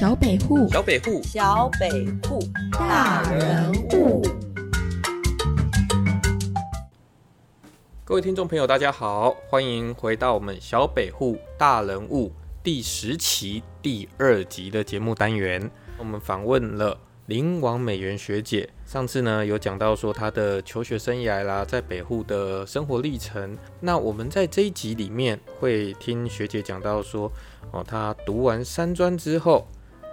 [0.00, 1.90] 小北户，小北户，小北
[2.26, 2.38] 户，
[2.72, 4.22] 大人物。
[8.02, 12.32] 各位听众朋友，大家好，欢迎回到我们小北户大人物
[12.62, 15.70] 第十期第二集的节目单元。
[15.98, 23.54] 我们访问了林王美元学姐，上次呢有讲到说她的求学生涯啦，在北户的生活历程。
[23.80, 27.30] 那我们在这一集里面会听学姐讲到说，
[27.70, 29.68] 哦，她读完三专之后，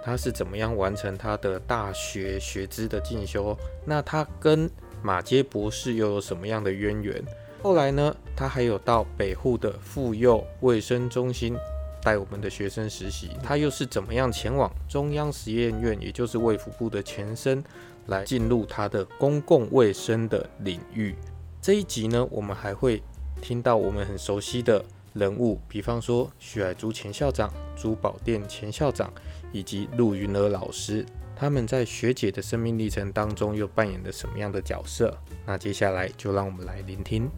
[0.08, 3.54] 他是怎么样完成他的大学学知的进修？
[3.84, 4.70] 那他跟
[5.02, 7.22] 马街博士又有什么样的渊源？
[7.62, 11.54] 后来呢，他还有到北户的妇幼卫生中心
[12.02, 13.32] 带我们的学生实习。
[13.42, 17.62] 他又是怎么样前往中央实验院，也就是卫福部的前身，
[18.06, 21.14] 来进入他的公共卫生的领域？
[21.60, 23.02] 这一集呢，我们还会
[23.42, 24.82] 听到我们很熟悉的
[25.14, 29.12] 人物，比方说许海珠前校长、珠宝店前校长
[29.52, 31.04] 以及陆云儿老师，
[31.34, 35.16] 他们在学姐的生命历程当中又扮演了什么样的角色？
[35.46, 37.30] 那接下来就让我们来聆听。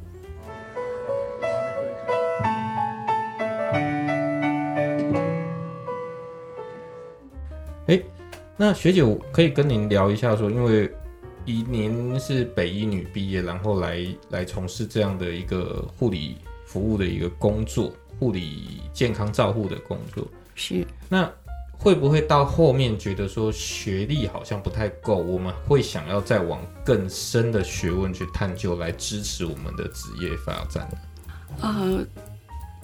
[7.86, 8.00] 哎，
[8.56, 10.88] 那学姐，我可以跟您聊一下，说，因为
[11.44, 16.36] 以您是北医女毕业，然后来来从事这样的一个护理
[16.70, 20.86] 服务的一个工作，护理健康照护的工作，是。
[21.08, 21.28] 那
[21.76, 30.88] 会不会到后面觉得说学历好像不太够，我们会想要再往更深的学问去探究，来支持我们的职业发展？
[31.60, 32.06] 呃，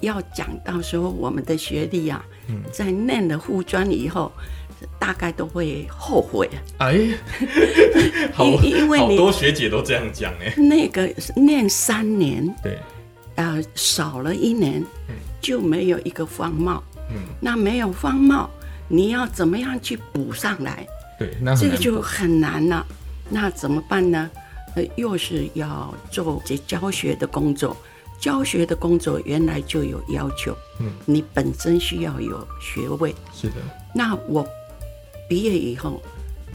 [0.01, 2.25] 要讲到说我们的学历啊，
[2.73, 4.31] 在念了护专以后，
[4.99, 6.49] 大概都会后悔。
[6.79, 7.07] 哎，
[8.33, 12.79] 好，因因为你好多学姐都这样讲哎，那个念三年，对，
[13.37, 16.83] 呃，少了一年嗯就没有一个方貌。
[17.09, 18.49] 嗯，那没有方貌，
[18.89, 20.85] 你要怎么样去补上来？
[21.17, 22.85] 对，那这个就很难了。
[23.29, 24.29] 那怎么办呢？
[24.75, 27.75] 呃，又是要做这教学的工作。
[28.19, 33.15] 教学的工作原来就有要求，嗯，你本身需要有学位。
[33.31, 33.55] 是的，
[33.93, 34.45] 那我
[35.29, 36.01] 毕业以后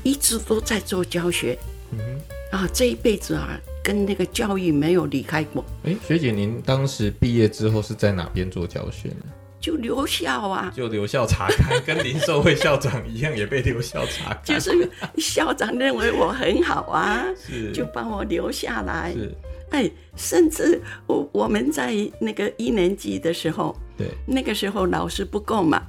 [0.03, 1.57] 一直都在做教学，
[1.93, 2.59] 嗯哼。
[2.59, 9.25] 啊，这一辈子啊，跟那个教育没有离开过，哎，学姐，您当时毕业之后是在哪边做教学呢？
[9.59, 10.71] 就留校啊。
[10.77, 14.43] 就留校查看，跟零售会校长一样，也被留校查看。
[14.45, 19.13] 就是校长认为我很好啊， 是就把我留下来。
[19.15, 19.33] 是，
[19.71, 25.81] 哎，甚至我我们在那个一年级的时候，对，那个时候老师不够嘛，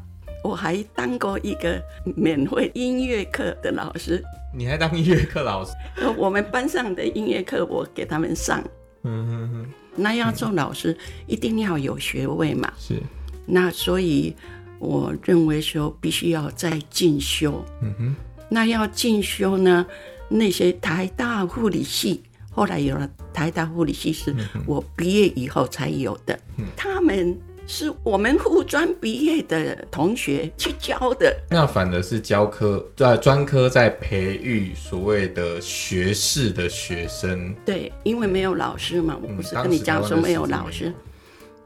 [0.43, 1.81] 我还当过一个
[2.15, 4.23] 免费音乐课的老师。
[4.53, 5.71] 你还当音乐课老师？
[5.95, 8.63] 呃我们班上的音乐课我给他们上。
[9.03, 10.95] 嗯哼哼，那要做老师，
[11.27, 12.71] 一定要有学位嘛。
[12.77, 13.01] 是，
[13.45, 14.35] 那所以
[14.79, 17.65] 我认为说必须要再进修。
[17.81, 18.15] 嗯哼，
[18.49, 19.85] 那要进修呢，
[20.29, 22.21] 那些台大护理系，
[22.51, 26.39] 后来有了台大护理系是我毕业以后才有的。
[26.77, 31.35] 他们是我们护专毕业的同学去教的。
[31.49, 37.55] 那反而是教科在专科在培育所谓的学士的学生。
[37.65, 40.93] 对，因为没有老师嘛，我不是跟你讲说没有老师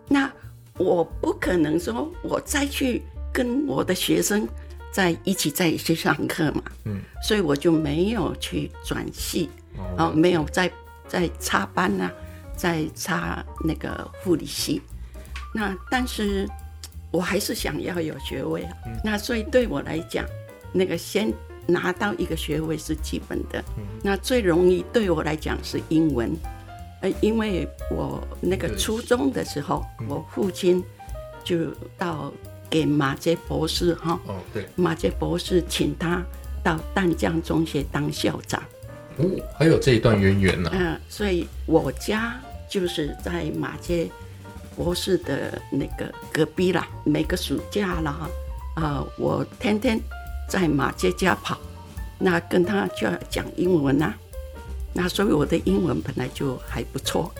[0.08, 0.31] 那
[0.78, 3.02] 我不可能说我再去
[3.34, 4.47] 跟我的学生
[4.91, 10.72] 在一起在一起上课嘛，嗯，所以我就没有去转系，哦哦，没有再
[11.08, 12.12] 再插班啊，
[12.56, 14.81] 再插那个护理系。
[15.53, 16.47] 那但是
[17.12, 18.72] 我还是想要有学位啊。
[19.03, 20.25] 那所以对我来讲，
[20.74, 21.34] 那个先
[21.66, 23.63] 拿到一个学位是基本的。
[24.03, 26.31] 那最容易对我来讲是英文，
[27.02, 30.84] 呃，因为我那个初中的时候，我父亲
[31.44, 32.31] 就到
[32.69, 36.24] 给马杰博士哈，哦，对，马杰博士请他
[36.64, 38.62] 到淡江中学当校长。
[39.18, 39.25] 哦，
[39.58, 44.08] 还有这一段渊源呢、嗯、所以我家就是在马街
[44.77, 46.88] 博士的那个隔壁啦。
[47.03, 48.29] 每个暑假啦，
[48.75, 49.99] 啊、我天天
[50.47, 51.57] 在马街家跑，
[52.19, 54.13] 那跟他就要讲英文啊。
[54.93, 57.31] 那所以我的英文本来就还不错，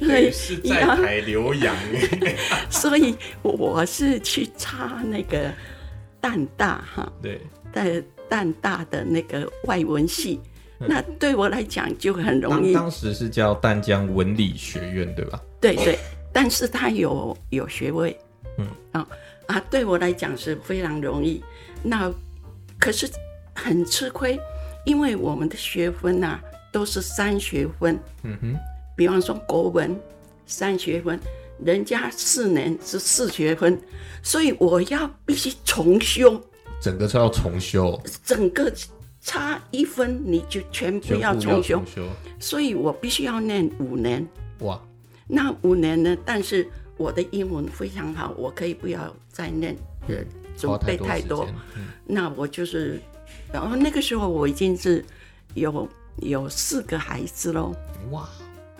[0.00, 1.74] 等于是在台留洋。
[2.70, 5.52] 所以我是去插那个
[6.20, 7.40] 淡大哈，对，
[7.72, 10.40] 在淡大的那个外文系。
[10.80, 15.42] 那对我来讲就很容易，当当时是叫淡江文理学院，对吧？
[15.60, 15.98] 对对，
[16.40, 18.16] 但是他有有学位，
[18.58, 19.04] 嗯啊
[19.48, 21.42] 啊，对我来讲是非常容易。
[21.82, 22.08] 那
[22.78, 23.10] 可是
[23.52, 24.38] 很吃亏，
[24.86, 26.38] 因为我们的学分呐、
[26.70, 28.56] 都是三学分，嗯哼，
[28.96, 29.98] 比方说国文
[30.46, 31.18] 三学分，
[31.64, 33.76] 人家四年是四学分，
[34.22, 36.40] 所以我要必须重修。
[36.80, 38.72] 整个是要重修，整个
[39.20, 42.04] 差一分你就全部要重修，修。
[42.38, 44.24] 所以我必须要念五年。
[44.60, 44.80] 哇，
[45.28, 46.16] 那五年呢？
[46.24, 46.66] 但是
[46.96, 49.76] 我的英文非常好，我可以不要再念，
[50.08, 50.16] 呃，
[50.56, 51.46] 准花备太多。
[52.06, 52.98] 那我就是，
[53.52, 55.04] 然后那个时候我已经是
[55.54, 57.74] 有有四个孩子喽，
[58.10, 58.28] 哇，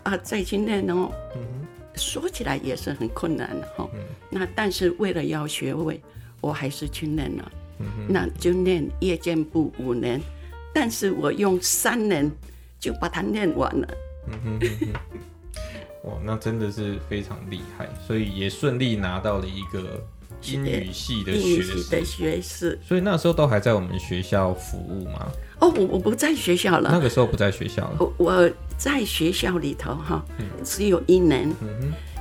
[0.02, 3.88] 啊，再去念哦，嗯说起来也是很困难的哈、
[4.30, 6.00] 那但是为了要学位，
[6.40, 7.52] 我还是去念了。
[7.80, 10.20] 嗯那就念夜间部五年，
[10.72, 12.30] 但是我用三年
[12.80, 13.88] 就把它念完了。
[16.08, 20.02] 哇，那真的是非常厉害，所以也顺利拿到了一个
[20.42, 22.04] 英语系的学英语系的士。
[22.04, 22.78] 学士。
[22.82, 25.28] 所以那时候都还在我们学校服务吗？
[25.60, 27.96] 哦，我我不在学校了，那个时候不在学校了。
[27.98, 30.24] 我我在学校里头哈，
[30.64, 31.52] 只有一年，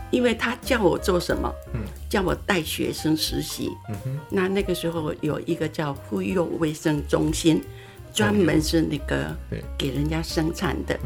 [0.09, 1.53] 因为他叫我做什么，
[2.09, 3.69] 叫我带学生实习。
[4.29, 7.63] 那那个时候有一个叫妇幼卫生中心，
[8.17, 9.31] 专门是那个
[9.77, 10.99] 给人家生产的，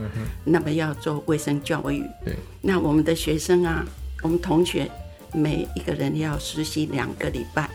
[0.46, 2.02] 那么要做卫生教育。
[2.24, 3.86] 对，那我们的学生啊，
[4.24, 4.90] 我们同学
[5.34, 7.70] 每一个人要实习两个礼拜。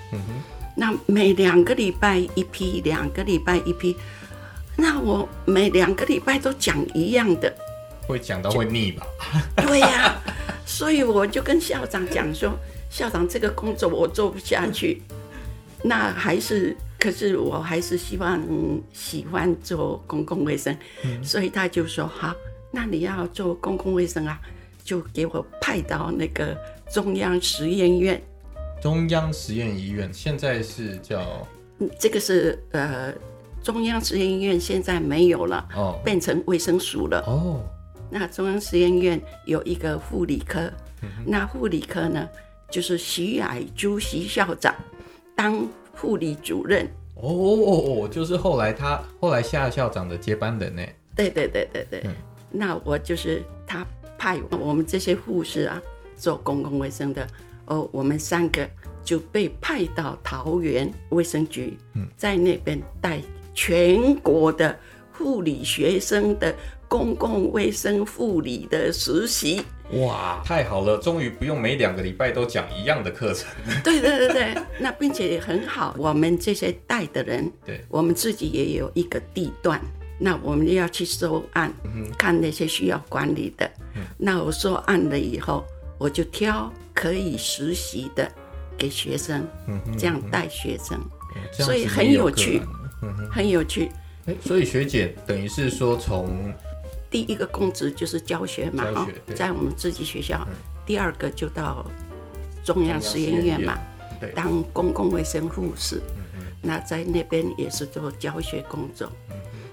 [0.74, 3.94] 那每两个礼拜一批，两个礼拜一批。
[4.74, 7.54] 那我每两个礼拜都讲一样的，
[8.06, 9.06] 会讲到会腻吧？
[9.56, 10.16] 对呀、
[10.64, 15.02] 所以我就跟校长讲说，校长这个工作我做不下去，
[15.82, 16.74] 那还是，
[17.06, 20.76] 可是我还是希望、嗯喜欢做公共卫生，
[21.22, 22.34] 所以他就说好，
[22.72, 24.40] 那你要做公共卫生啊，
[24.82, 26.58] 就给我派到那个
[26.90, 28.20] 中央实验院，
[28.82, 31.46] 中央实验医院现在是叫
[31.78, 33.14] 嗯这个是呃
[33.62, 36.00] 中央实验医院现在没有了，哦。
[36.04, 37.20] 变成卫生署了。
[37.28, 37.62] 哦。
[38.10, 40.68] 那中央实验院有一个护理科，
[41.24, 42.28] 那护理科呢，
[42.68, 44.74] 就是徐乃珠徐校长
[45.36, 45.64] 当
[45.96, 46.86] 护理主任。
[47.14, 50.82] 哦哦哦，就是后来他后来夏校长的接班人呢。
[51.14, 52.04] 对对对对对，
[52.50, 53.86] 那我就是他
[54.18, 55.80] 派我们这些护士啊
[56.14, 57.26] 做公共卫生的，
[57.64, 58.68] 哦，我们三个
[59.02, 61.78] 就被派到桃园卫生局，
[62.18, 63.22] 在那边带
[63.54, 64.78] 全国的
[65.10, 66.54] 护理学生的
[66.86, 69.62] 公共卫生护理的实习。
[69.92, 73.48] 哇，太好了，终于不用每两个礼拜都讲一样的课程。
[73.84, 75.94] 对对对对， 那并且也很好。
[75.96, 79.80] 我们这些带的人，对我们自己也有一个地段，
[80.18, 81.72] 那我们要去收案，
[82.18, 83.70] 看那些需要管理的。
[84.18, 85.64] 那我收案了以后，
[85.98, 88.30] 我就挑可以实习的
[88.76, 89.46] 给学生，
[89.96, 91.00] 这样带学生，
[91.52, 93.88] 所以很有趣案很有趣。
[94.26, 96.52] 哎，所以学姐等于是说从
[97.16, 100.46] 第一个公职就是教学嘛，哈在我们自己学校。
[100.84, 101.84] 第二个就到
[102.62, 103.78] 中央实验院嘛，
[104.20, 106.02] 对当公共卫生护士。
[106.60, 109.10] 那在那边也是做教学工作。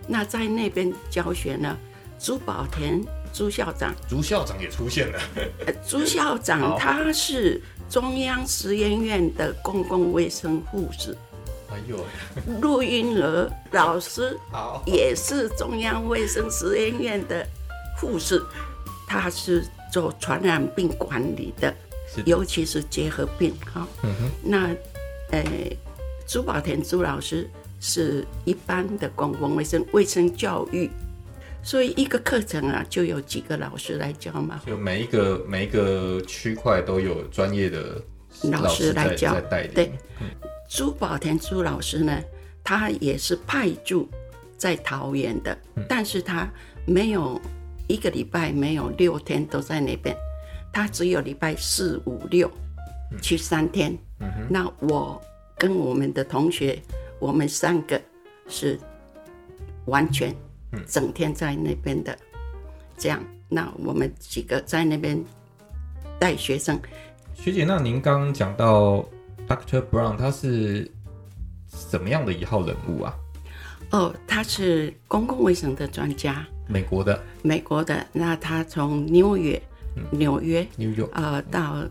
[0.07, 1.77] 那在那边教学呢，
[2.17, 3.03] 朱宝田
[3.33, 5.19] 朱校长，朱校长也出现了。
[5.65, 11.17] 呃朱校长 他是中央实验院的公共卫生护士，
[11.73, 12.05] 哎呦，
[12.61, 17.43] 陆英娥老师好，也是中央卫生实验院的
[17.99, 18.39] 护士，
[19.07, 21.73] 他是做传染病管理的，
[22.15, 22.23] 的。
[22.25, 23.87] 尤其是结核病哈。
[24.03, 24.67] 嗯哼，那
[25.31, 25.43] 呃，
[26.27, 27.49] 朱宝田朱老师
[27.79, 30.91] 是一般的公共卫生卫生教育，
[31.63, 34.61] 所以一个课程啊就有几个老师来教嘛。
[34.63, 37.99] 就每一个每一个区块都有专业的
[38.43, 39.35] 老师师来教。
[39.49, 39.91] 对
[40.75, 42.19] 朱宝田朱老师呢，
[42.63, 44.09] 他也是派驻
[44.57, 45.55] 在桃园的，
[45.87, 46.49] 但是他
[46.87, 47.39] 没有
[47.87, 50.17] 一个礼拜没有六天都在那边，
[50.71, 52.49] 他只有礼拜四五六
[53.21, 53.95] 去三天。
[54.49, 55.21] 那我
[55.59, 56.81] 跟我们的同学，
[57.19, 58.01] 我们三个
[58.47, 58.79] 是
[59.85, 60.35] 完全
[60.87, 62.17] 整天在那边的，
[62.97, 65.23] 这样，那我们几个在那边
[66.17, 66.79] 带学生。
[67.35, 69.05] 学姐，那您刚刚讲到
[69.47, 69.83] Dr.
[69.89, 70.89] Brown，他是
[71.67, 73.13] 怎么样的一号人物啊？
[73.91, 78.05] 哦，他是公共卫生的专家，美国的美国的。
[78.11, 79.61] 那他从纽约、
[80.11, 81.83] 纽约 New York，呃到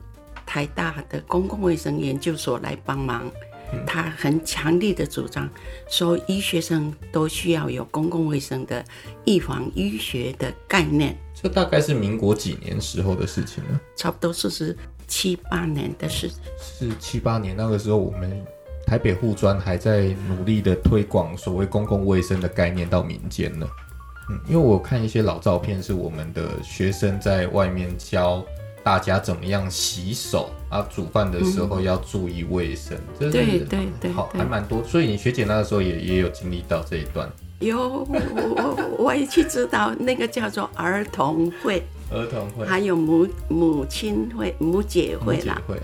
[0.44, 3.30] 台大的公共卫生研究所来帮忙。
[3.86, 5.48] 他很强力的主张
[5.88, 8.84] 说，医学生都需要有公共卫生的
[9.24, 11.16] 预防医学的概念。
[11.34, 13.80] 这大概是民国几年时候的事情了？
[13.96, 14.76] 差不多是是
[15.12, 16.30] 七八年的事。
[16.58, 18.42] 是七八年那个时候，我们
[18.86, 23.66] 台北护专还在努力的推广所谓公共卫生的概念到民间呢。
[24.30, 28.42] 嗯，因为我看一些老照片，是我们的学生在外面教
[28.82, 34.82] 大家怎么样洗手啊，煮饭的时候要注意卫生，对对对好还蛮多。
[34.82, 45.60] 所以你学姐那个时候也也有经历到这一段 有我我我也去知道那个叫做儿童会，儿童会、还有母母亲会、母姐会啦。
[45.66, 45.76] 会，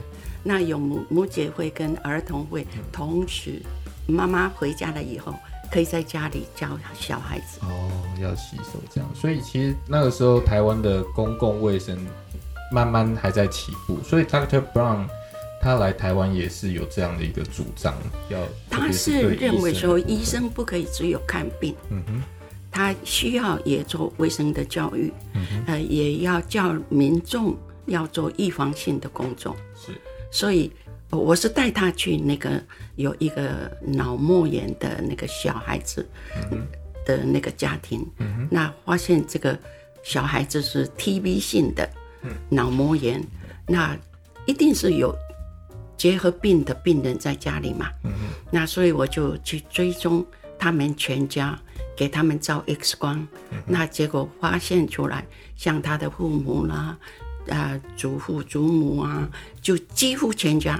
[0.42, 3.62] 那有母母姐会跟儿童会，同时
[4.06, 5.34] 妈妈回家了以后，
[5.70, 7.58] 可以在家里教小孩子。
[7.62, 9.10] 哦，要洗手这样。
[9.14, 11.98] 所以其实那个时候台湾的公共卫生
[12.72, 14.62] 慢慢还在起步，所以 Dr.
[14.72, 15.06] Brown
[15.60, 17.94] 他来台湾也是有这样的一个主张，
[18.28, 18.38] 要
[18.70, 22.22] 他是对认为说医生不可以只有看病，嗯哼，
[22.78, 27.56] 他需要也做卫生的教育，嗯呃，也要叫民众
[27.86, 29.56] 要做预防性的工作。
[29.74, 29.90] 是。
[30.30, 30.70] 所以
[31.10, 32.62] 呃我是带他去那个
[32.94, 36.08] 有一个脑膜炎的那个小孩子
[37.04, 39.58] 的那个家庭，嗯那发现这个
[40.04, 41.90] 小孩子是 TB 性的
[42.48, 43.20] 脑膜炎，
[43.66, 43.98] 那
[44.46, 45.12] 一定是有
[45.96, 48.12] 结核病的病人在家里嘛，嗯
[48.52, 50.24] 那所以我就去追踪
[50.58, 51.58] 他们全家，
[51.96, 53.26] 给他们照 X 光，
[53.66, 56.98] 那结果发现出来，像他的父母啦。
[57.48, 59.26] 啊，祖父祖母啊，
[59.62, 60.78] 就几乎全家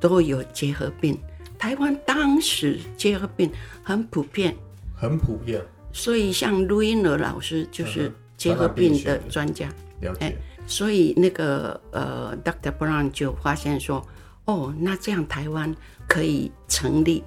[0.00, 1.18] 都有结核病。
[1.58, 4.56] 台湾当时结核病很普遍，
[4.96, 9.68] 很普遍，所以像卢英乐老师就是结核病的专家。
[10.00, 12.72] 了哎解，所以那个呃，Dr.
[12.72, 14.02] Brown 就发现说，
[14.46, 15.76] 哦，那这样台湾
[16.08, 17.22] 可以成立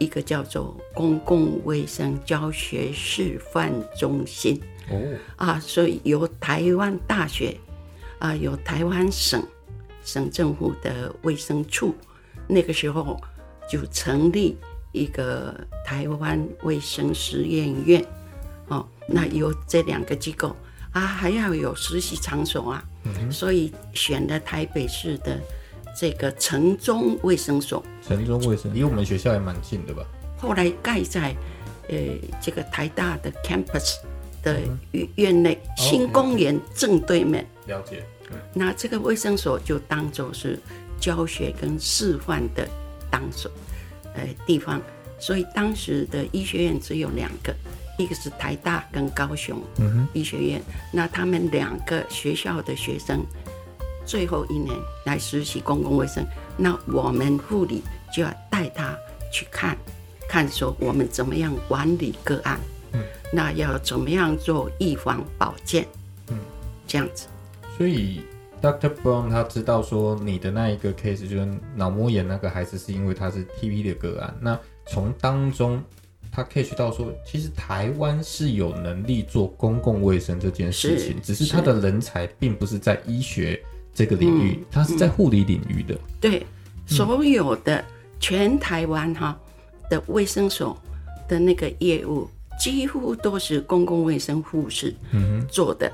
[0.00, 4.60] 一个叫做公共卫生教学示范中心。
[4.90, 4.98] 哦，
[5.36, 7.56] 啊，所以由台湾大学
[8.18, 9.40] 啊，有台湾省
[10.02, 11.94] 省政府的卫生处，
[12.48, 13.16] 那个时候
[13.70, 14.56] 就成立
[14.90, 15.54] 一个
[15.84, 18.04] 台湾卫生实验院，
[18.66, 20.56] 哦，那由这两个机构
[20.92, 22.84] 啊，还要有实习场所啊，
[23.30, 25.38] 所以选了台北市的
[26.00, 30.02] 这个城中卫生所，城中卫生离我们学校也蛮近的吧？
[30.38, 31.36] 后来盖在
[31.90, 31.98] 呃
[32.40, 33.96] 这个台大的 campus
[34.42, 34.58] 的
[34.92, 37.46] 院院内新公园正对面。
[37.66, 38.02] 了解，
[38.54, 40.58] 那这个卫生所就当做是
[40.98, 42.66] 教学跟示范的
[43.10, 43.52] 当所，
[44.14, 44.80] 呃地方，
[45.18, 47.54] 所以当时的医学院只有两个，
[47.98, 49.62] 一个是台大跟高雄
[50.14, 53.22] 医学院，那他们两个学校的学生
[54.10, 56.26] 最后一年来实习公共卫生，
[56.56, 57.80] 那我们护理
[58.12, 58.98] 就要带他
[59.32, 59.78] 去看，
[60.28, 62.58] 看说我们怎么样管理个案，
[62.92, 63.00] 嗯
[63.32, 65.86] 那要怎么样做预防保健，
[66.28, 66.36] 嗯
[66.88, 67.28] 这样子。
[67.78, 68.22] 所以
[68.60, 68.90] Dr.
[69.00, 75.80] Brown 他知道说你的那一个 case 就是脑膜炎那个孩子是因为他是 TB 的个案，那从当中
[76.32, 83.62] 他 catch 到说，其实台湾是有能力做公共卫生这件事情，是只是他的人才并不是在医学
[83.94, 85.98] 这个领域，它是在护理领域的。
[86.20, 86.46] 对，
[86.86, 87.84] 所有的
[88.18, 89.38] 全台湾哈
[89.88, 90.76] 的卫生所
[91.28, 92.28] 的那个业务，
[92.58, 94.94] 几乎都是公共卫生护士
[95.48, 95.90] 做的，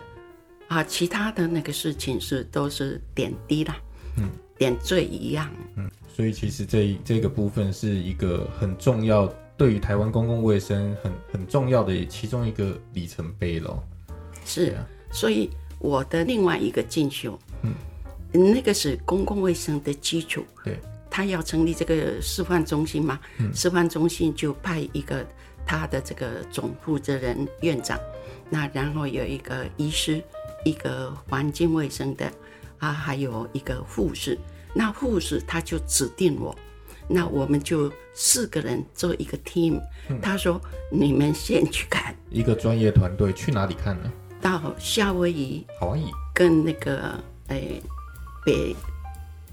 [0.69, 3.77] 啊，其他的那个事情是都是点滴啦，
[4.19, 5.49] 嗯，点缀一样，
[6.15, 9.27] 所以其实这一这个部分是一个很重要，
[9.57, 13.83] 对于台湾公共卫生很很重要的其中一个里程碑咯。
[14.45, 17.75] 是，啊所以我的另外一个进修，嗯，
[18.55, 20.79] 那个是公共卫生的基础，对，
[21.11, 23.53] 他要成立这个示范中心嘛，嗯。
[23.55, 25.27] 示范中心就派一个
[25.67, 27.99] 他的这个总负责人院长，
[28.51, 30.23] 那然后有一个医师，
[30.65, 32.31] 一个环境卫生的
[32.79, 34.39] 啊，还有一个护士。
[34.75, 36.55] 那护士他就指定我，
[37.09, 39.81] 那我们就四个人做一个 team。
[40.21, 40.61] 他说
[40.91, 42.15] 你们先去看。
[42.29, 44.13] 一个专业团队去哪里看呢？
[44.41, 46.11] 到夏威夷夏威夷。
[46.35, 47.83] 跟那个诶
[48.45, 48.75] 北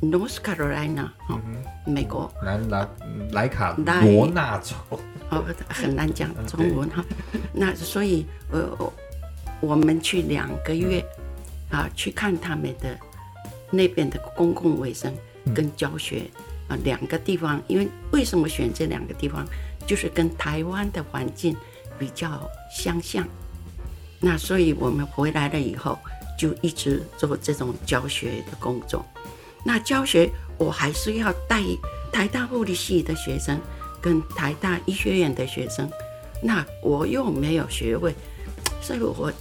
[0.01, 1.39] North Carolina 哦，
[1.85, 2.89] 美国南南
[3.31, 4.75] 莱卡莱罗纳州，
[5.29, 7.03] 哦，很难讲中文哈。
[7.53, 8.91] 那所以呃，
[9.61, 11.05] 我们去两个月
[11.71, 12.97] 啊，去看他们的
[13.71, 15.13] 那边的公共卫生
[15.55, 16.29] 跟教学
[16.67, 17.61] 啊两个地方。
[17.67, 19.45] 因为为什么选这两个地方，
[19.87, 21.55] 就是跟台湾的环境
[21.97, 23.25] 比较相像。
[24.19, 25.97] 那所以我们回来了以后，
[26.37, 29.05] 就一直做这种教学的工作。
[29.65, 31.61] 那教学我还是要带
[32.11, 33.59] 台大护理系的学生
[34.01, 35.89] 跟台大医学院的学生，
[36.41, 38.13] 那我又没有学位，
[38.81, 39.31] 所以我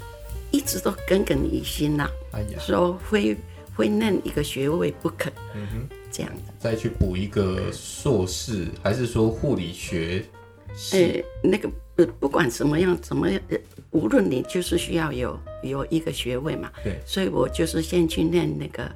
[0.50, 3.36] 一直都耿耿于心呐、哎呀，说非
[3.76, 6.42] 非嫩一个学位不可，嗯哼，这样子。
[6.58, 10.24] 再去补一个硕士，还是说护理学
[10.76, 13.58] 系，那个不不管什么样，怎么样，呃
[13.90, 17.00] 无论你就是需要有有一个学位嘛，对。
[17.06, 18.90] 所以我就是先去念那个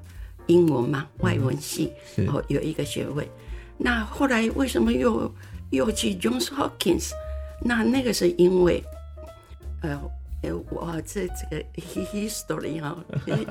[0.46, 3.28] 英文嘛，外文系，然后，有一个学位。
[3.78, 5.32] 那后来为什么又
[5.70, 7.10] 又去 Johns Hopkins？
[7.62, 8.82] 那那个是因为，
[9.82, 10.00] 呃，
[10.42, 12.96] 呃，我这这个 history 哈、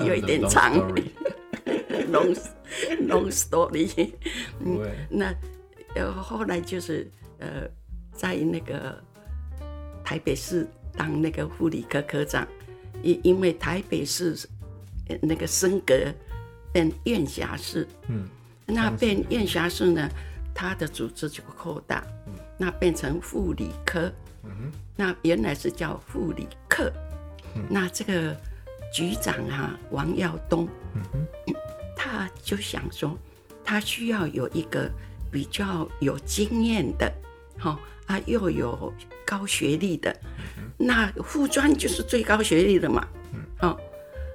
[0.06, 0.74] 有一点长。
[0.74, 2.38] Story，long
[3.08, 4.12] long story。
[4.64, 4.92] 不会。
[5.10, 5.34] 那
[5.96, 7.68] 呃后来就是呃
[8.14, 9.02] 在那个
[10.04, 12.48] 台北市当那个护理科科长，
[13.04, 14.38] 因因为台北市
[15.08, 15.96] 呃那个升格
[16.72, 18.28] 变院辖市，嗯，
[18.66, 20.10] 那变院辖市呢，
[20.54, 22.04] 它的组织就扩大，
[22.58, 24.12] 那变成护理科，
[24.96, 26.92] 那原来是叫护理课，
[27.70, 28.36] 那这个
[28.94, 30.68] 局长啊王耀东，
[31.96, 33.18] 他就想说，
[33.64, 34.90] 他需要有一个
[35.32, 37.12] 比较有经验的，
[37.58, 38.94] 好、啊，又有
[39.26, 40.16] 高学历的，
[40.78, 43.06] 那护专就是最高学历的嘛，
[43.62, 43.78] 哦，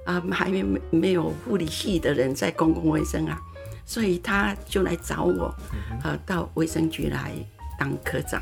[0.05, 3.39] 啊，还没没没有护理系的人在公共卫生啊，
[3.85, 5.55] 所以他就来找我，
[6.03, 7.31] 呃，到卫生局来
[7.79, 8.41] 当科长。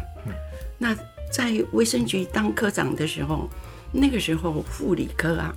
[0.77, 0.95] 那
[1.31, 3.47] 在卫生局当科长的时候，
[3.91, 5.53] 那个时候护理科啊，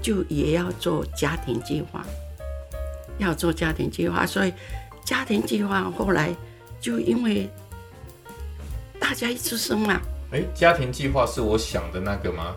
[0.00, 2.04] 就也要做家庭计划，
[3.18, 4.52] 要做家庭计划，所以
[5.04, 6.34] 家庭计划后来
[6.80, 7.48] 就因为
[8.98, 10.00] 大家一出生嘛，
[10.32, 12.56] 哎，家庭计划是我想的那个吗？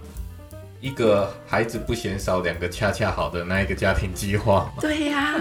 [0.79, 4.73] 一个孩子不嫌少，两个恰恰好的那一个家庭计划吗？
[4.79, 5.35] 对呀、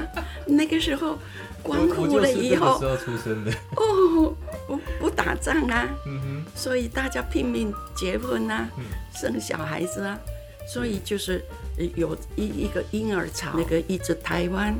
[0.46, 1.18] 那个时候
[1.62, 3.52] 光我我复了以后时，候出生的。
[3.76, 4.34] 哦，
[4.66, 8.68] 不不打仗啊，嗯哼，所以大家拼命结婚啊，
[9.14, 10.18] 生小孩子啊，
[10.66, 11.44] 所以就是
[11.78, 14.74] 呃有一一个婴儿潮，那个一直台湾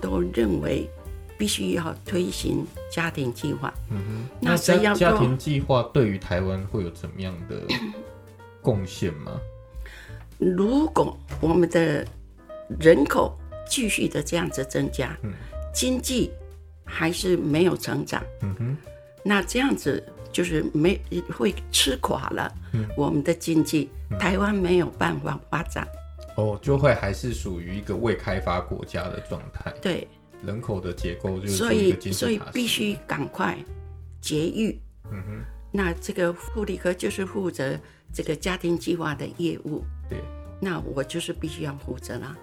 [0.00, 0.88] 都认为
[1.38, 3.72] 必须要推行家庭计划。
[3.90, 4.28] 嗯哼。
[4.40, 7.62] 那这样家家庭计划对于台湾会有怎么样的
[8.62, 9.32] 贡献吗？
[10.38, 12.06] 如果我们的
[12.78, 13.38] 人口
[13.68, 15.16] 继续的这样子增加，
[15.72, 16.30] 经济
[16.84, 18.76] 还是没有成长，嗯哼，
[19.22, 21.00] 那这样子就是没
[21.34, 22.52] 会吃垮了
[22.96, 25.88] 我们的经济，台湾没有办法发展。
[26.36, 30.06] 哦，就会还是属于一个未开发国家的状态，对，
[30.44, 33.56] 人口的结构就是所以所以必须赶快
[34.20, 34.78] 节育。
[35.10, 37.78] 嗯哼，那这个护理科就是负责
[38.12, 40.18] 这个家庭计划的业务，对。
[40.60, 42.36] 那我就是必须要负责啦。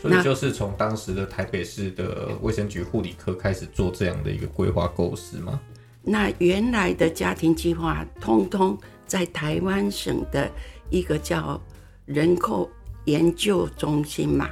[0.00, 5.60] 所以那就是从当时的台北市的卫生局护理科开始做这样的一个规划构思吗？
[6.02, 10.50] 那原来的家庭计划，通通在台湾省的
[10.90, 11.60] 一个叫
[12.06, 12.68] 人口
[13.04, 14.50] 研究中心嘛，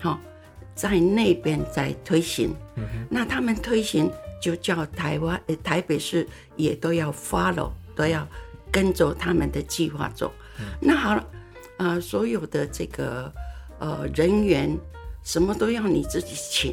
[0.00, 0.18] 好、
[0.78, 2.54] 在那边在推行。
[3.10, 4.08] 那他们推行
[4.40, 8.24] 就叫台湾、呃、台北市也都要 follow，都要
[8.70, 10.32] 跟着他们的计划走。
[10.80, 11.26] 那好了，
[11.78, 13.32] 呃，所有的这个
[13.80, 14.78] 呃人员，
[15.24, 16.72] 什么都要你自己请，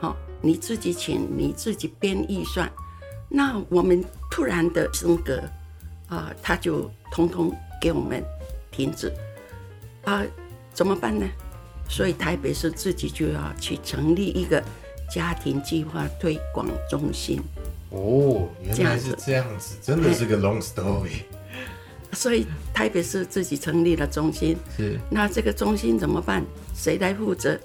[0.00, 2.68] 好、你自己请，你自己编预算。
[3.28, 5.40] 那我们突然的升格，
[6.08, 8.24] 啊、他就通通给我们
[8.72, 9.12] 停止，
[10.04, 10.24] 啊、
[10.72, 11.24] 怎么办呢？
[11.88, 14.62] 所以台北市自己就要去成立一个
[15.10, 17.40] 家庭计划推广中心，
[17.90, 21.22] 哦，原这样子这样子，真的是个 long story。
[22.12, 24.56] 所以台北市自己成立了中心。
[24.76, 26.42] 是，那这个中心怎么办？
[26.74, 27.58] 谁来负责？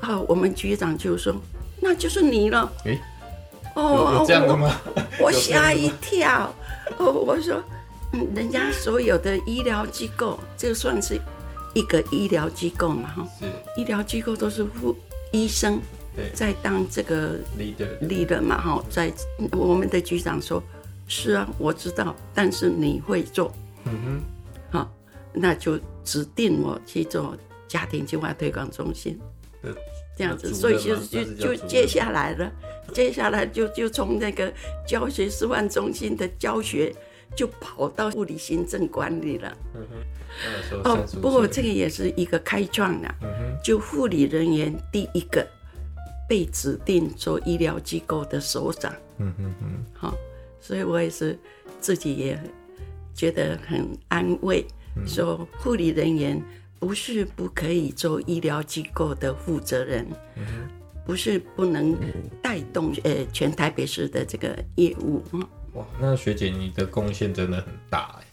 [0.00, 1.34] 啊，我们局长就说，
[1.80, 2.70] 那就是你了。
[2.84, 3.00] 诶，
[3.74, 4.80] 有哦， 有这样的吗？
[5.18, 6.54] 我吓一跳，
[6.98, 7.62] 哦，我说，
[8.12, 11.20] 嗯，人家所有的医疗机构，就算是
[11.76, 13.44] 一个医疗机构嘛，哈，是。
[13.78, 14.96] 医疗机构都是护
[15.30, 15.78] 医生
[16.16, 16.30] 对。
[16.32, 19.12] 在当这个 leader，leader 嘛，哈，在
[19.52, 20.62] 我们的局长说，
[21.06, 23.52] 是啊，我知道，但是你会做，
[23.84, 24.22] 嗯哼。
[24.70, 24.90] 好，
[25.34, 27.36] 那就指定我去做
[27.68, 29.20] 家庭计划推广中心。
[29.62, 29.76] 哼，的
[30.16, 32.50] 这样子，所以就就就接下来了，
[32.94, 34.50] 接下来就就从那个
[34.88, 36.90] 教学示范中心的教学，
[37.34, 39.56] 就跑到护理行政管理了。
[40.84, 45.46] 哦不过这个也是一个开创啊，嗯哼，就护理人员第一个
[46.28, 50.14] 被指定做医疗机构的首长，嗯哼哼，好、
[50.60, 51.38] 所以我也是
[51.80, 52.38] 自己也
[53.14, 55.06] 觉得很安慰，嗯。
[55.06, 56.42] 说护理人员
[56.78, 60.44] 不是不可以做医疗机构的负责人，嗯
[61.06, 61.96] 不是不能
[62.42, 68.24] 带动呃全台北市的这个业务，嗯，哇，那学姐你的贡献真的很大哎。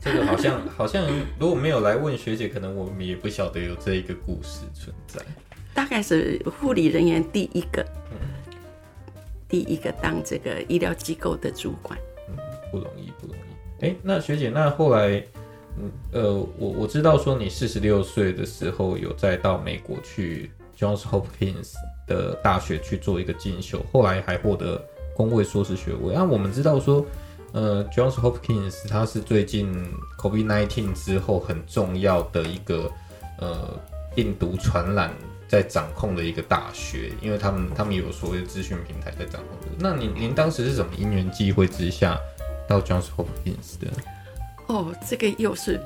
[0.00, 1.04] 这个好像 好像
[1.38, 5.20] 如果没有来问学姐，可能我们也不晓得有这一个故事存在。
[5.74, 8.16] 大概是护理人员第一个，嗯
[9.48, 11.98] 第一个当这个医疗机构的主管。
[12.28, 12.36] 嗯
[12.72, 13.84] 不容易，不容易。
[13.84, 15.22] 哎，那学姐，那后来，
[15.78, 21.74] 嗯呃，我我知道说你四十六岁的时候有再到美国去 Johns Hopkins
[22.06, 24.82] 的大学去做一个进修，后来还获得
[25.16, 26.14] 公卫硕士学位。
[26.14, 27.04] 那我们知道说，
[27.52, 29.72] 呃，Johns Hopkins 它是最近
[30.18, 32.90] COVID-19 之后很重要的一个
[33.40, 33.70] 呃
[34.14, 35.10] 病毒传染
[35.48, 39.56] 在掌控的一个大学，因为他们他们有所谓的资讯平台在掌控。
[39.78, 42.18] 那您您当时是怎么因缘际会之下？
[42.68, 43.86] 到 Johns Hopkins 的
[44.66, 45.80] 哦，这个又是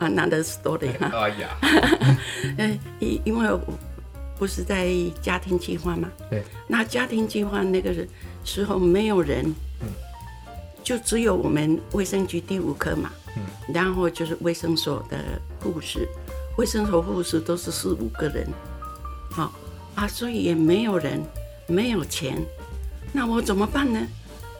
[0.00, 1.08] another story 哈。
[1.14, 1.56] 哎呀，
[2.58, 3.48] 嗯， 因因为
[4.36, 4.88] 不是在
[5.22, 6.10] 家庭计划嘛？
[6.28, 6.42] 对。
[6.66, 7.94] 那家庭计划那个
[8.44, 9.44] 时候没有人，
[9.80, 9.88] 嗯，
[10.82, 15.18] 就只有我们卫生局第五科嘛，嗯，然后就是卫生所的
[15.60, 16.08] 护士，
[16.56, 18.48] 卫生所护士都是四五个人，
[19.30, 19.52] 好
[19.94, 21.22] 啊，所以也没有人，
[21.66, 22.40] 没有钱，
[23.12, 24.06] 那我怎么办呢？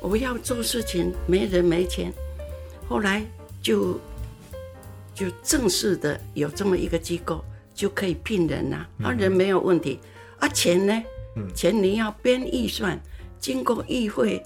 [0.00, 2.12] 我要做事情，没人没钱，
[2.88, 3.22] 后来
[3.60, 3.98] 就
[5.14, 8.86] 就正式的有这么一个机构，就可以聘人呐。
[9.02, 10.00] 啊，人没有问题，
[10.38, 11.02] 啊，钱呢？
[11.36, 12.98] 嗯，钱你要编预算，
[13.40, 14.44] 经过议会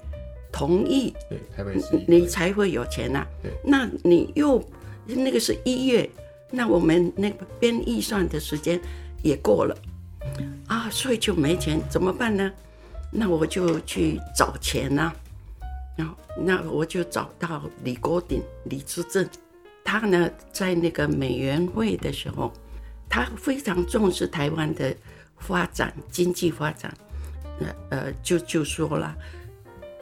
[0.51, 3.25] 同意，对，台北市，你才会有钱呐。
[3.43, 4.63] 对，那你又
[5.05, 6.09] 那个是一月，
[6.49, 8.79] 那我们那个编预算的时间
[9.21, 9.77] 也过了，
[10.67, 12.51] 啊，所以就没钱，怎么办呢？
[13.11, 15.13] 那我就去找钱呐。
[15.97, 19.25] 然后，那我就找到李国鼎、李志正，
[19.83, 22.51] 他呢在那个美元会的时候，
[23.07, 24.93] 他非常重视台湾的
[25.37, 26.93] 发展、经济发展，
[27.59, 29.15] 呃呃，就就说了，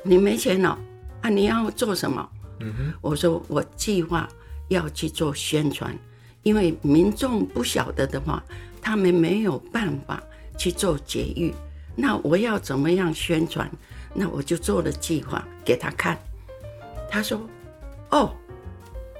[0.04, 0.78] 你没钱了
[1.22, 2.30] 啊，你要做什么？
[2.60, 4.28] 嗯哼，我说我计划
[4.70, 5.98] 要去做宣传，
[6.44, 8.44] 因为民众不晓得的话，
[8.82, 10.22] 他们没有办法
[10.58, 11.54] 去做节育，
[11.96, 13.70] 那我要怎么样宣传？
[14.14, 16.18] 那我就做了计划给他看，
[17.10, 17.42] 他说
[18.12, 18.32] ：“哦，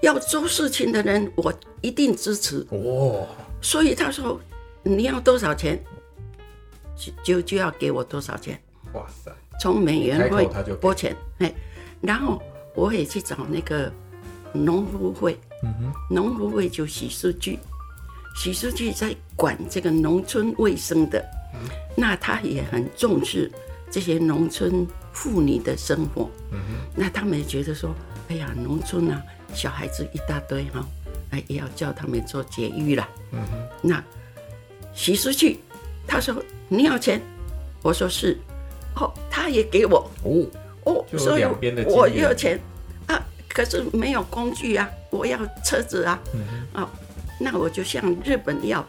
[0.04, 3.28] 要做事情的人，我一定支持。”哦，
[3.60, 4.40] 所以他说
[4.84, 5.84] ：“你要多少钱，
[7.04, 8.60] 就就就要给我多少钱。”
[8.94, 9.32] 哇塞！
[9.60, 11.54] 从美元会拨钱，哎，
[12.02, 12.42] 然后
[12.76, 13.92] 我也去找那个
[14.52, 17.58] 农夫会，嗯哼，农夫会就洗数据，
[18.36, 21.24] 洗数据在管这个农村卫生的，
[21.96, 23.52] 那他也很重视。
[23.92, 27.94] 这些农村妇女的生活，嗯哼，那他们也觉得说，
[28.28, 29.22] 哎呀，农村啊，
[29.54, 30.84] 小孩子一大堆哈，
[31.30, 34.04] 哎，也要叫他们做节育了，嗯哼，那
[34.96, 35.60] 洗出去，
[36.08, 36.36] 他说
[36.68, 37.22] 你要钱，
[37.82, 38.38] 我说是，
[38.96, 40.46] 哦，他也给我，哦
[40.84, 41.46] 哦，所以
[41.86, 42.60] 我要钱。
[43.08, 46.42] 啊，可是没有工具啊，我要车子啊，嗯
[46.74, 46.90] 哼，哦，
[47.40, 48.86] 那我就向日本要，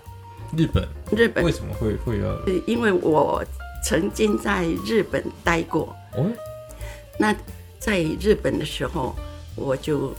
[0.56, 1.44] 日本，日本。
[1.44, 2.46] 为什么会会要？
[2.66, 3.44] 因为我。
[3.86, 6.24] 曾经在日本待过，哦，
[7.18, 7.36] 那
[7.78, 9.14] 在日本的时候，
[9.54, 10.10] 我就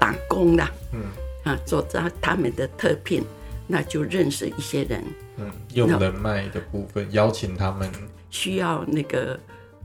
[0.00, 1.02] 打工了，嗯，
[1.44, 3.22] 啊，做他他们的特聘，
[3.66, 5.04] 那就认识一些人，
[5.36, 7.90] 嗯，用人脉的部分，邀请他们。
[8.30, 9.38] 需要那个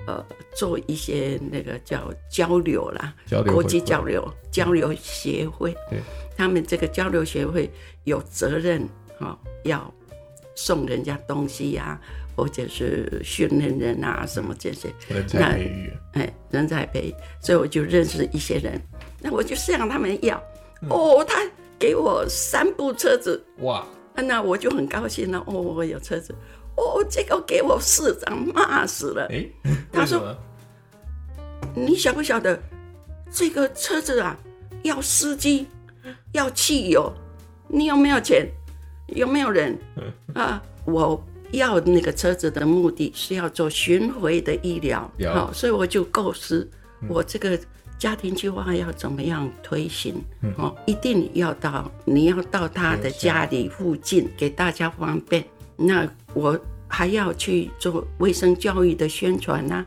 [0.06, 6.00] 呃做一些那个叫交流啦，交流国际交流交流协会，对，
[6.36, 7.70] 他们这个交流协会
[8.04, 8.88] 有责任
[9.20, 9.94] 哈，要
[10.56, 12.00] 送人家东西呀。
[12.38, 14.94] 或者是训练人啊，什么这些。
[15.08, 18.80] 人才培育，哎，人才培育，所以我就认识一些人，
[19.20, 20.38] 那我就向他们要，
[20.88, 21.42] 哦，他
[21.80, 23.84] 给我三部车子，哇，
[24.22, 26.34] 那我就很高兴了，哦，我有车子，
[26.76, 29.46] 哦，这个给我市长骂死了，哎，
[29.92, 30.36] 他说，
[31.76, 32.60] 你晓不晓得
[33.32, 34.38] 这个车子啊，
[34.84, 35.68] 要司机，
[36.34, 37.14] 要汽油，
[37.68, 38.48] 你有没有钱？
[39.08, 39.78] 有没有人？
[40.34, 41.24] 啊，我。
[41.52, 46.70] 要那个车子的目的是要做巡回的医疗，好，所以我就构思
[47.08, 47.58] 我这个
[47.98, 50.24] 家庭计划要怎么样推行，
[50.58, 55.44] 哦，一定要到你要到他的家里附近给大家方便。
[55.76, 59.86] 那我还要去做卫生教育的宣传呐，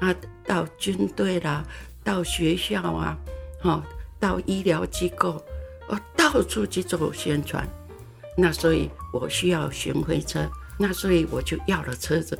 [0.00, 0.14] 啊，
[0.46, 1.64] 到军队啦，
[2.02, 3.16] 到学校啊，
[3.62, 3.82] 哦，
[4.18, 5.42] 到医疗机构，
[5.88, 7.66] 哦，到处去做宣传。
[8.36, 10.48] 那所以我需要巡回车。
[10.76, 12.36] 那所以我就要了车子，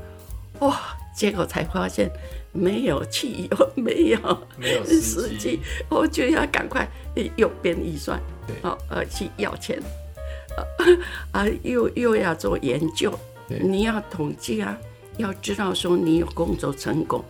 [0.59, 0.77] 哇！
[1.17, 2.11] 结果才发现
[2.55, 4.19] 没有汽油，没有
[4.57, 6.89] 没有司机，我就要赶快
[7.37, 8.19] 又编预算，
[8.63, 9.83] 好呃去要钱，
[11.33, 13.13] 啊又又要做研究，
[13.49, 14.79] 你要统计啊，
[15.17, 17.23] 要知道说你有工作成功，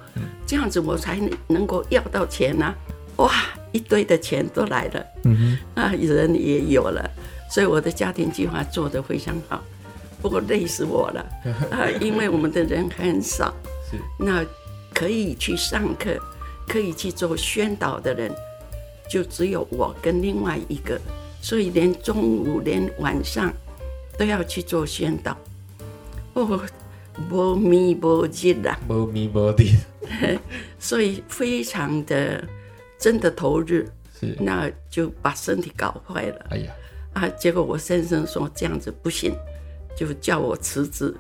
[0.46, 2.74] 这样子我才能够要到钱呐！
[3.16, 3.32] 哇，
[3.72, 7.10] 一堆的钱都来了，嗯哼，啊人也有了，
[7.50, 9.62] 所以我的家庭计划做得非常好。
[10.20, 11.26] 不过累死我了。
[11.70, 11.84] 啊！
[12.00, 13.54] 因为我们的人很少，
[13.90, 13.98] 是。
[14.18, 14.42] 那
[14.94, 16.16] 可以去上课、
[16.68, 18.33] 可以去做宣导的人
[19.11, 20.98] 就只有我跟另外一个，
[21.42, 23.52] 所以连中午连晚上
[24.16, 25.37] 都要去做宣导。
[26.35, 26.61] 哦，
[27.30, 29.76] 无咪无日啦，无咪无地，
[30.78, 32.42] 所以非常的
[32.98, 33.85] 真的投入，
[34.18, 36.72] 是，那就把身体搞坏了哎呀，
[37.12, 37.28] 啊！
[37.38, 39.33] 结果我先生说这样子不行，
[39.96, 41.14] 就叫我辞职。